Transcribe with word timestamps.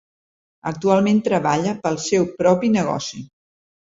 Actualment 0.69 1.19
treballa 1.27 1.75
pel 1.83 2.01
seu 2.05 2.27
propi 2.39 2.71
negoci. 2.79 3.23